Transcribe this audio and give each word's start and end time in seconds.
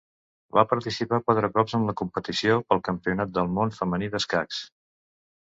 Va 0.57 0.61
participar 0.71 1.19
quatre 1.27 1.49
cops 1.57 1.77
en 1.79 1.85
la 1.89 1.95
competició 2.01 2.57
pel 2.71 2.83
Campionat 2.89 3.37
del 3.39 3.55
món 3.59 3.77
femení 3.81 4.11
d'escacs. 4.15 4.65